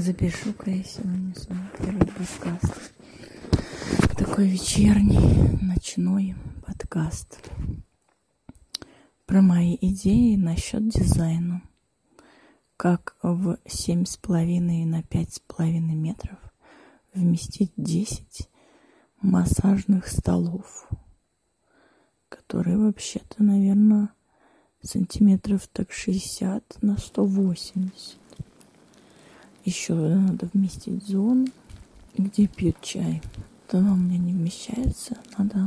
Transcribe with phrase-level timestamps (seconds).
[0.00, 2.94] Запишу-ка я сегодня свой первый подкаст.
[4.16, 6.34] Такой вечерний, ночной
[6.66, 7.50] подкаст.
[9.26, 11.62] Про мои идеи насчет дизайна.
[12.78, 16.38] Как в семь с половиной на пять с половиной метров
[17.12, 18.48] вместить 10
[19.20, 20.88] массажных столов,
[22.30, 24.08] которые вообще-то, наверное,
[24.80, 28.21] сантиметров так 60 на 180.
[29.64, 31.46] Еще надо вместить зону,
[32.16, 33.22] где пьют чай.
[33.66, 35.16] Это у меня не вмещается.
[35.38, 35.66] Надо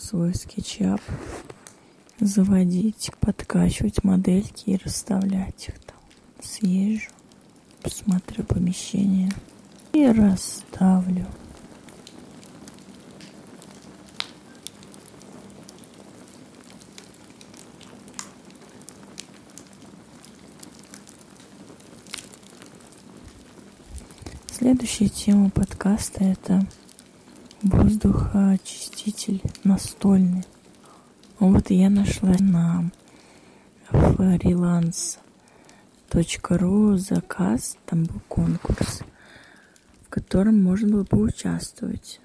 [0.00, 1.00] свой скетчап
[2.20, 5.96] заводить, подкачивать модельки и расставлять их там.
[6.42, 7.10] Съезжу,
[7.82, 9.30] посмотрю помещение
[9.92, 11.26] и расставлю.
[24.66, 26.66] Следующая тема подкаста– это
[27.62, 30.42] воздухоочиститель настольный.
[31.38, 32.90] Вот я нашла на
[33.92, 35.18] freelance.ru
[36.96, 39.02] заказ, там был конкурс,
[40.04, 42.20] в котором можно было поучаствовать.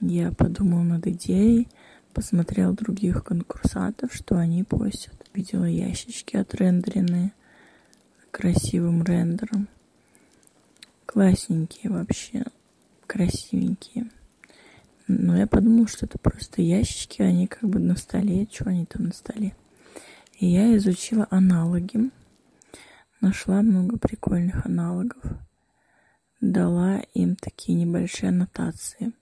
[0.00, 1.68] Я подумала над идеей,
[2.12, 5.14] посмотрела других конкурсантов, что они просят.
[5.32, 7.30] Видела ящички отрендеренные
[8.32, 9.68] красивым рендером–
[11.08, 12.44] классненькие вообще,
[13.06, 14.10] красивенькие.
[15.06, 19.06] Но я подумала, что это просто ящички, они как бы на столе, что они там
[19.06, 19.56] на столе.
[20.38, 22.10] И я изучила аналоги,
[23.22, 25.22] нашла много прикольных аналогов,
[26.42, 29.12] дала им такие небольшие аннотации.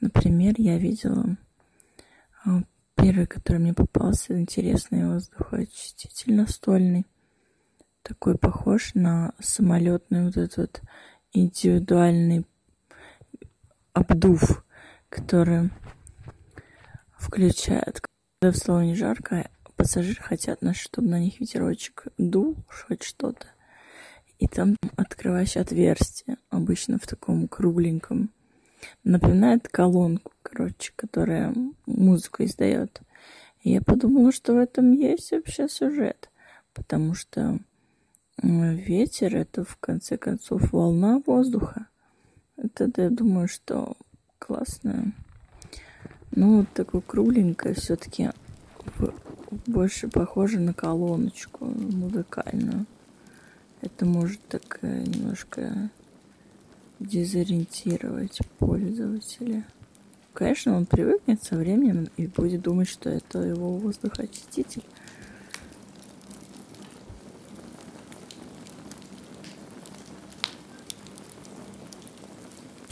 [0.00, 1.36] Например, я видела
[2.46, 2.62] а,
[2.96, 7.06] первый, который мне попался, интересный воздухоочиститель настольный
[8.08, 10.82] такой похож на самолетный вот этот вот
[11.32, 12.46] индивидуальный
[13.92, 14.64] обдув,
[15.10, 15.70] который
[17.18, 18.00] включает,
[18.40, 23.46] когда в салоне жарко, пассажиры хотят, чтобы на них ветерочек дул, хоть что-то.
[24.38, 28.30] И там открываешь отверстие, обычно в таком кругленьком.
[29.04, 31.54] Напоминает колонку, короче, которая
[31.84, 33.02] музыку издает.
[33.62, 36.30] И я подумала, что в этом есть вообще сюжет.
[36.72, 37.58] Потому что
[38.42, 41.86] Ветер– это, в конце концов, волна воздуха.
[42.56, 43.96] Это, я думаю, что
[44.38, 45.12] классная.
[46.30, 48.30] Ну, вот такое кругленькое все-таки
[49.66, 52.86] больше похоже на колоночку музыкальную.
[53.80, 55.90] Это может так немножко
[57.00, 59.64] дезориентировать пользователя.
[60.32, 64.84] Конечно, он привыкнет со временем и будет думать, что это его воздухоочиститель.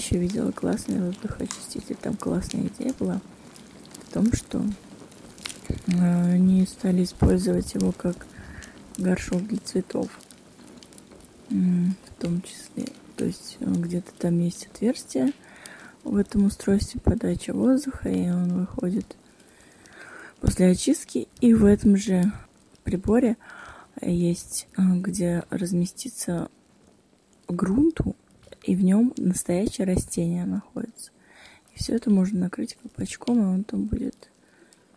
[0.06, 1.97] Еще видела классный воздухоочиститель.
[1.97, 3.21] Там классная идея была
[4.05, 4.62] в том, что
[5.69, 8.27] э, они стали использовать его как
[8.99, 10.09] горшок для цветов.
[11.49, 12.87] В том числе.
[13.16, 15.33] То есть э, где-то там есть отверстие
[16.05, 19.16] в этом устройстве подачи воздуха, и он выходит
[20.41, 21.27] после очистки.
[21.41, 22.33] И в этом же
[22.84, 23.37] приборе
[24.00, 26.49] есть, э, где разместится
[27.49, 28.15] грунту
[28.66, 31.12] и в нем настоящее растение находится.
[31.72, 34.31] И все это можно накрыть колпачком, и он там будет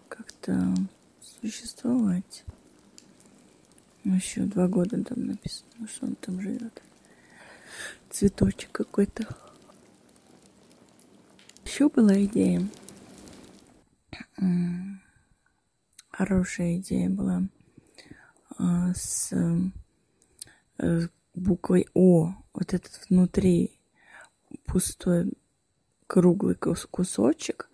[0.07, 0.73] как-то
[1.21, 2.45] существовать.
[4.03, 6.81] Ну, Еще два года там написано, что он там живет.
[8.09, 9.27] Цветочек какой-то.
[11.63, 12.67] Еще была идея.
[16.09, 17.43] Хорошая идея была
[18.57, 19.31] а, с
[20.79, 21.07] э,
[21.39, 23.71] буквой О, вот этот внутри
[24.65, 25.31] пустой
[26.07, 27.69] круглый кусочек,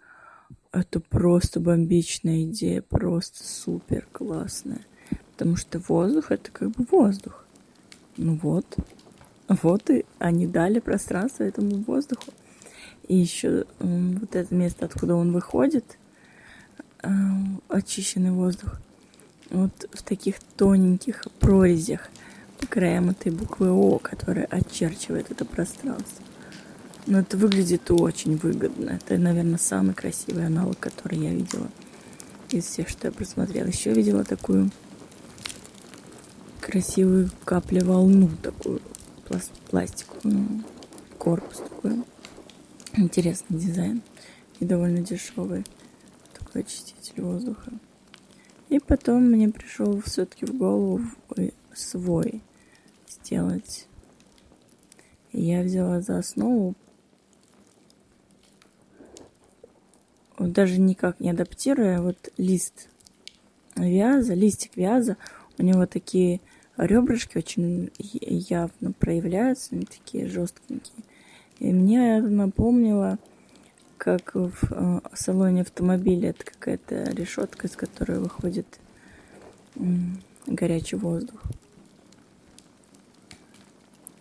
[0.72, 4.82] это просто бомбичная идея, просто супер классная.
[5.32, 7.46] Потому что воздух это как бы воздух.
[8.18, 8.66] Ну вот.
[9.48, 12.34] Вот и они дали пространство этому воздуху.
[13.08, 15.98] И еще вот это место, откуда он выходит,
[17.04, 17.08] э,
[17.70, 18.82] очищенный воздух,
[19.52, 22.10] вот в таких тоненьких прорезях–
[22.70, 26.24] краем этой буквы О, которая очерчивает это пространство.
[27.08, 29.00] Но это выглядит очень выгодно.
[29.02, 31.70] Это, наверное, самый красивый аналог, который я видела
[32.50, 33.68] из всех, что я просмотрела.
[33.68, 34.72] Еще видела такую
[36.62, 38.82] красивую каплеволну, такую
[39.28, 40.64] пласт пластиковую,
[41.20, 42.04] корпус такой.
[42.94, 44.02] Интересный дизайн
[44.60, 45.64] и довольно дешевый
[46.34, 47.72] такой очиститель воздуха.
[48.70, 51.02] И потом мне пришел все-таки в голову
[51.76, 52.42] свой
[53.08, 53.88] сделать
[55.32, 56.76] Я взяла за основу,
[60.38, 62.90] вот даже никак не адаптируя, вот лист
[63.76, 65.18] вяза, листик вяза,
[65.58, 66.42] у него такие
[66.78, 71.04] ребрышки очень явно проявляются, они такие жесткенькие.
[71.60, 73.18] И мне это напомнило,
[73.98, 78.68] как в э, салоне автомобиля это какая-то решетка, из которой выходит
[80.48, 81.42] горячий воздух.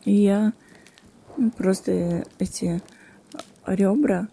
[0.05, 0.53] И я
[1.37, 2.83] ну, просто эти
[3.67, 4.29] ребра,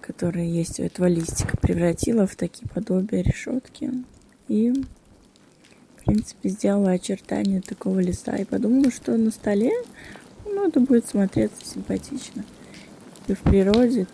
[0.00, 3.92] которые есть у этого листика, превратила в такие подобия решетки.
[4.48, 4.72] И,
[5.96, 8.36] в принципе, сделала очертания такого листа.
[8.36, 9.72] И подумала, что на столе
[10.44, 12.44] ну, это будет смотреться симпатично.
[13.26, 14.06] И в природе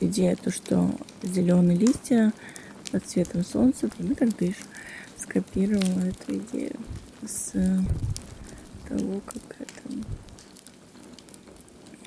[0.00, 0.90] идея то, что
[1.22, 2.32] зеленые листья
[2.90, 4.54] под цветом солнца, ну как дышь,
[5.16, 6.76] скопировала эту идею
[7.26, 7.52] с
[8.92, 9.82] того, как это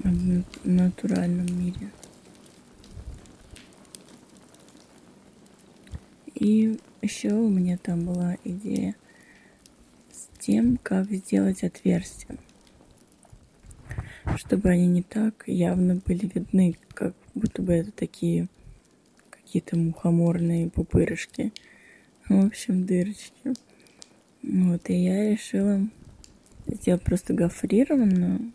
[0.04, 1.90] в натуральном мире.
[6.36, 8.96] И еще у меня там была идея
[10.12, 12.38] с тем, как сделать отверстие,
[14.36, 18.48] чтобы они не так явно были видны, как будто бы это такие
[19.30, 21.54] какие-то мухоморные пупырышки.
[22.28, 23.54] В общем, дырочки.
[24.44, 25.88] Вот, и я решила
[26.68, 28.54] сделать просто гофрированную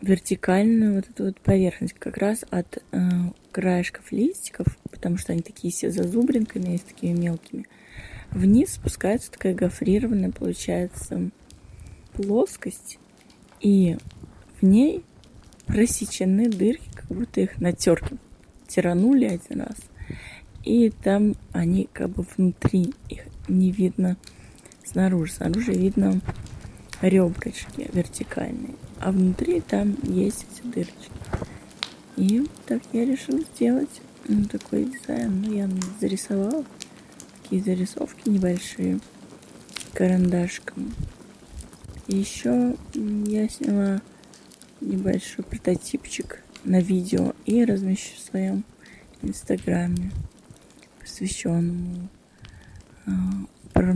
[0.00, 2.98] вертикальную вот эту вот поверхность как раз от э,
[3.50, 7.66] краешков листиков, потому что они такие все зазубринками, есть такими мелкими.
[8.30, 11.30] Вниз спускается такая гофрированная, получается,
[12.12, 12.98] плоскость,
[13.60, 13.96] и
[14.60, 15.02] в ней
[15.66, 19.76] просечены дырки, как будто их на тиранули один раз.
[20.64, 24.16] И там они как бы внутри, их не видно
[24.84, 25.32] снаружи.
[25.32, 26.20] Снаружи видно
[27.00, 31.10] ребрышки вертикальные, а внутри там есть эти дырочки.
[32.16, 35.40] И так я решила сделать ну, такой дизайн.
[35.40, 36.64] Ну, я зарисовала
[37.42, 39.00] такие зарисовки небольшие
[39.94, 40.92] карандашком.
[42.08, 44.00] Еще я сняла
[44.80, 48.64] небольшой прототипчик на видео и размещу в своем
[49.22, 50.10] инстаграме,
[51.00, 52.08] посвященному
[53.06, 53.10] э,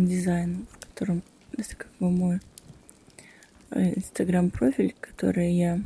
[0.07, 1.23] дизайну, в котором
[1.57, 2.41] это как бы мой
[3.75, 5.81] инстаграм-профиль, который я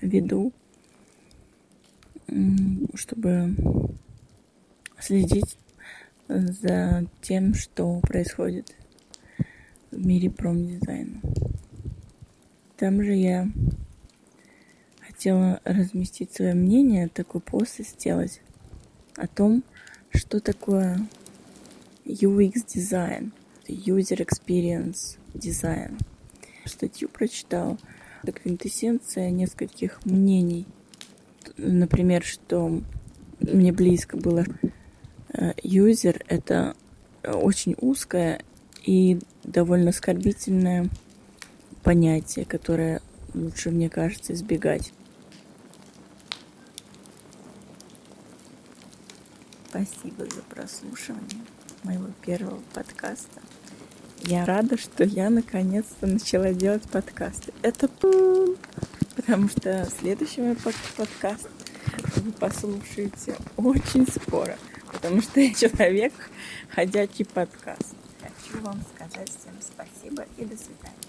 [0.00, 0.52] веду,
[2.94, 3.54] чтобы
[5.00, 5.58] следить
[6.28, 8.74] за тем, что происходит
[9.90, 11.20] в мире промдизайна.
[12.76, 13.48] Там же я
[15.00, 18.40] хотела разместить свое мнение, такой пост сделать
[19.16, 19.64] о том,
[20.10, 21.00] что такое
[22.04, 23.32] UX дизайн,
[23.66, 25.98] User Experience дизайн
[26.68, 27.76] статью прочитала.
[28.22, 30.66] Это квинтэссенция нескольких мнений.
[31.56, 32.80] Например, что
[33.40, 34.44] мне близко было
[35.32, 36.74] э, юзер— это
[37.22, 38.40] очень узкое
[38.84, 40.88] и довольно оскорбительное
[41.82, 43.00] понятие, которое
[43.34, 44.92] лучше, мне кажется, избегать.
[49.68, 51.44] Спасибо за прослушивание
[51.84, 53.40] моего первого подкаста.
[54.22, 57.52] Я рада, что я наконец-то начала делать подкасты.
[57.62, 57.88] Это
[59.16, 60.56] потому что следующий мой
[60.96, 61.48] подкаст
[62.16, 64.56] вы послушаете очень скоро,
[64.92, 66.12] потому что я человек,
[66.70, 67.94] ходячий подкаст.
[68.20, 71.07] Хочу вам сказать всем спасибо и до свидания.